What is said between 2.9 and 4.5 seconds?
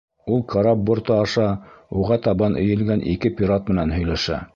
ике пират менән һөйләшә.